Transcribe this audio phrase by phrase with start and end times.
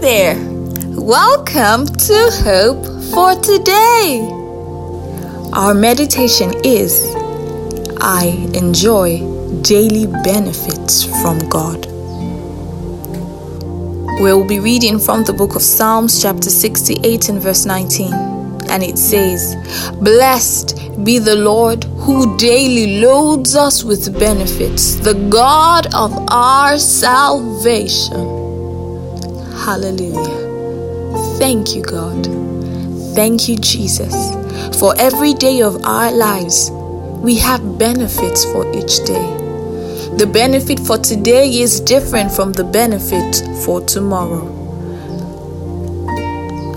[0.00, 0.36] there!
[0.88, 4.28] Welcome to Hope for Today.
[5.52, 7.00] Our meditation is
[7.98, 9.20] I enjoy
[9.62, 11.86] daily benefits from God.
[14.20, 18.12] We'll be reading from the book of Psalms, chapter 68, and verse 19.
[18.68, 19.56] And it says,
[20.00, 28.35] Blessed be the Lord who daily loads us with benefits, the God of our salvation.
[29.64, 30.46] Hallelujah.
[31.38, 32.26] Thank you, God.
[33.14, 34.14] Thank you, Jesus.
[34.78, 39.36] For every day of our lives, we have benefits for each day.
[40.16, 44.52] The benefit for today is different from the benefit for tomorrow.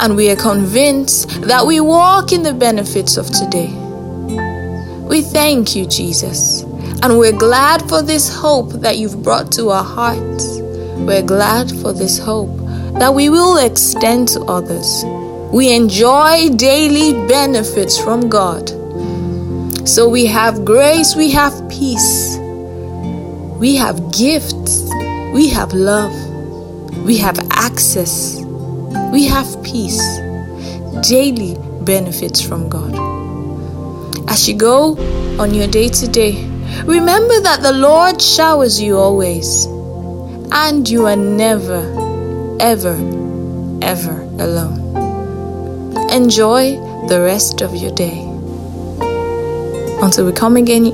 [0.00, 3.68] And we are convinced that we walk in the benefits of today.
[5.08, 6.62] We thank you, Jesus.
[7.02, 10.58] And we're glad for this hope that you've brought to our hearts.
[10.98, 12.50] We're glad for this hope
[12.94, 15.04] that we will extend to others.
[15.52, 18.68] We enjoy daily benefits from God.
[19.88, 22.36] So we have grace, we have peace,
[23.58, 24.82] we have gifts,
[25.32, 26.12] we have love,
[27.04, 28.42] we have access,
[29.12, 30.02] we have peace,
[31.08, 32.94] daily benefits from God.
[34.28, 34.98] As you go
[35.40, 36.44] on your day to day,
[36.84, 39.64] remember that the Lord showers you always,
[40.52, 42.07] and you are never
[42.60, 42.94] ever,
[43.82, 44.78] ever alone.
[46.10, 46.76] Enjoy
[47.08, 48.24] the rest of your day.
[50.02, 50.86] Until we come again